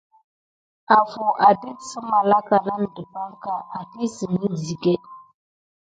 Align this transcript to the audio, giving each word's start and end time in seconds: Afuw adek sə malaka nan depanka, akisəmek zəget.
Afuw 0.97 1.31
adek 1.49 1.77
sə 1.89 1.99
malaka 2.09 2.57
nan 2.67 2.81
depanka, 2.95 3.53
akisəmek 3.79 4.53
zəget. 4.65 5.03